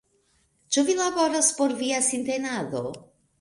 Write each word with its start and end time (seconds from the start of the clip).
Ĉu 0.75 0.83
vi 0.87 0.95
laboras 0.99 1.51
por 1.59 1.75
via 1.83 2.01
sintenado? 2.09 2.83